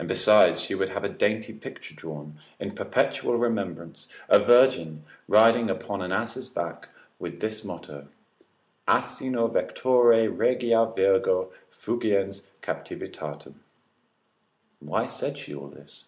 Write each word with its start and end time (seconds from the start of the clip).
And 0.00 0.08
besides 0.08 0.60
she 0.60 0.74
would 0.74 0.88
have 0.88 1.04
a 1.04 1.08
dainty 1.08 1.52
picture 1.52 1.94
drawn, 1.94 2.40
in 2.58 2.72
perpetual 2.72 3.36
remembrance, 3.36 4.08
a 4.28 4.40
virgin 4.40 5.04
riding 5.28 5.70
upon 5.70 6.02
an 6.02 6.10
ass's 6.10 6.48
back 6.48 6.88
with 7.20 7.38
this 7.38 7.62
motto, 7.62 8.08
Asino 8.88 9.48
vectore 9.48 10.26
regia 10.36 10.86
virgo 10.86 11.52
fugiens 11.70 12.48
captivitatem; 12.62 13.54
why 14.80 15.06
said 15.06 15.38
she 15.38 15.54
all 15.54 15.68
this? 15.68 16.02